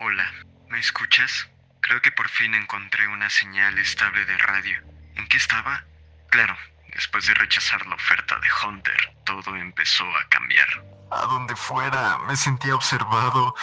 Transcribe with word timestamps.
Hola, 0.00 0.32
¿me 0.68 0.78
escuchas? 0.78 1.48
Creo 1.80 2.00
que 2.00 2.12
por 2.12 2.28
fin 2.28 2.54
encontré 2.54 3.08
una 3.08 3.28
señal 3.28 3.76
estable 3.78 4.24
de 4.26 4.38
radio. 4.38 4.80
¿En 5.16 5.26
qué 5.26 5.36
estaba? 5.38 5.82
Claro, 6.30 6.56
después 6.94 7.26
de 7.26 7.34
rechazar 7.34 7.84
la 7.84 7.96
oferta 7.96 8.38
de 8.38 8.46
Hunter, 8.62 9.16
todo 9.24 9.56
empezó 9.56 10.04
a 10.04 10.28
cambiar. 10.28 10.68
A 11.10 11.22
donde 11.22 11.56
fuera, 11.56 12.16
me 12.28 12.36
sentía 12.36 12.76
observado. 12.76 13.56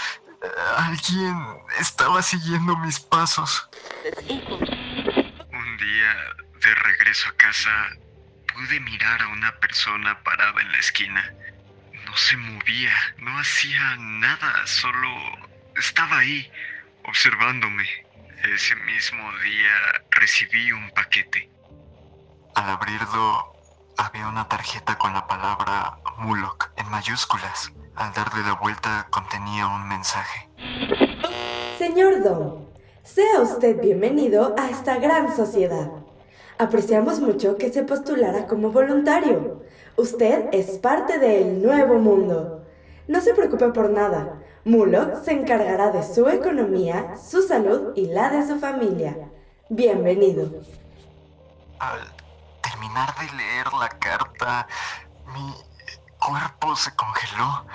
Eh, 0.44 0.48
Alguien 0.76 1.42
estaba 1.80 2.22
siguiendo 2.22 2.76
mis 2.80 3.00
pasos. 3.00 3.70
Un 5.50 5.78
día, 5.78 6.16
de 6.60 6.76
regreso 6.76 7.30
a 7.30 7.38
casa, 7.38 7.92
pude 8.54 8.82
mirar 8.82 9.22
a 9.22 9.30
una 9.30 9.56
persona 9.62 10.22
parada 10.22 10.62
en 10.62 10.70
la 10.70 10.80
esquina. 10.80 11.34
No 12.06 12.18
se 12.18 12.36
movía, 12.36 12.94
no 13.20 13.40
hacía 13.40 13.96
nada, 13.96 14.68
solo 14.68 15.55
estaba 15.78 16.20
ahí, 16.20 16.50
observándome. 17.08 17.84
Ese 18.54 18.76
mismo 18.76 19.24
día 19.44 20.04
recibí 20.12 20.72
un 20.72 20.90
paquete. 20.92 21.50
Al 22.54 22.70
abrirlo, 22.70 23.54
había 23.98 24.28
una 24.28 24.48
tarjeta 24.48 24.98
con 24.98 25.14
la 25.14 25.26
palabra 25.28 25.98
Mulok 26.18 26.72
en 26.78 26.90
mayúsculas. 26.90 27.72
Al 27.96 28.14
darle 28.14 28.44
la 28.44 28.54
vuelta 28.54 29.08
contenía 29.10 29.68
un 29.68 29.88
mensaje. 29.88 30.50
Señor 31.78 32.24
Dom, 32.24 32.68
sea 33.04 33.42
usted 33.42 33.82
bienvenido 33.82 34.56
a 34.58 34.70
esta 34.70 34.98
gran 34.98 35.36
sociedad. 35.36 35.90
Apreciamos 36.58 37.20
mucho 37.20 37.58
que 37.58 37.72
se 37.72 37.84
postulara 37.84 38.48
como 38.48 38.72
voluntario. 38.72 39.64
Usted 39.98 40.50
es 40.52 40.78
parte 40.78 41.20
del 41.20 41.62
nuevo 41.62 42.00
mundo. 42.00 42.65
No 43.08 43.22
se 43.22 43.36
preocupe 43.36 43.70
por 43.70 43.92
nada. 43.92 44.42
Mulok 44.64 45.24
se 45.24 45.32
encargará 45.32 45.92
de 45.92 46.02
su 46.02 46.28
economía, 46.28 47.16
su 47.18 47.44
salud 47.44 47.94
y 47.96 48.08
la 48.08 48.30
de 48.30 48.48
su 48.48 48.60
familia. 48.60 49.16
Bienvenido. 49.70 50.50
Al 51.78 52.00
terminar 52.62 53.14
de 53.20 53.32
leer 53.38 53.72
la 53.74 53.90
carta, 53.90 54.68
mi 55.36 55.54
cuerpo 56.18 56.76
se 56.76 56.96
congeló. 56.96 57.66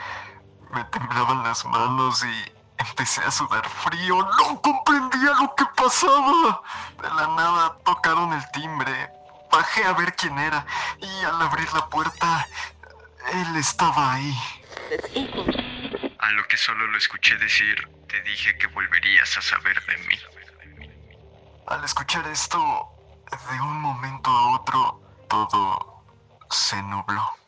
Me 0.75 0.83
temblaban 0.85 1.45
las 1.45 1.65
manos 1.65 2.25
y 2.25 2.53
empecé 2.79 3.21
a 3.21 3.31
sudar 3.31 3.69
frío. 3.69 4.17
No 4.17 4.61
comprendía 4.61 5.31
lo 5.41 5.55
que 5.55 5.65
pasaba. 5.77 6.61
De 7.01 7.09
la 7.09 7.29
nada 7.37 7.77
tocaron 7.85 8.33
el 8.33 8.51
timbre. 8.51 9.13
Bajé 9.53 9.85
a 9.85 9.93
ver 9.93 10.13
quién 10.17 10.37
era 10.41 10.67
y 10.99 11.25
al 11.25 11.41
abrir 11.41 11.73
la 11.73 11.89
puerta, 11.89 12.49
él 13.33 13.57
estaba 13.57 14.15
ahí. 14.15 14.37
A 16.19 16.31
lo 16.33 16.45
que 16.49 16.57
solo 16.57 16.87
lo 16.87 16.99
escuché 16.99 17.37
decir, 17.37 17.89
te 18.09 18.21
dije 18.23 18.57
que 18.59 18.67
volverías 18.69 19.37
a 19.37 19.43
saber 19.43 19.81
de 19.87 19.97
mí. 19.99 20.19
Al 21.69 21.85
escuchar 21.85 22.27
esto, 22.27 22.89
de 23.31 23.61
un 23.61 23.81
momento 23.81 24.31
a 24.31 24.55
otro, 24.57 25.01
todo 25.29 26.05
se 26.51 26.83
nubló. 26.83 27.40